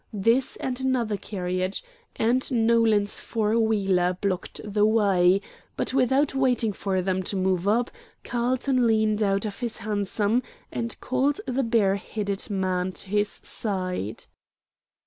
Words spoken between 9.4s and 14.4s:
of his hansom and called the bareheaded man to its side.